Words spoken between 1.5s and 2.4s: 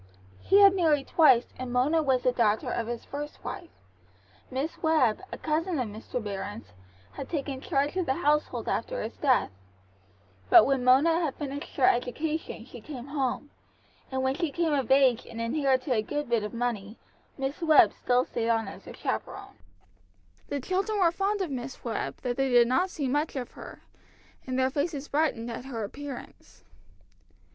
and Mona was the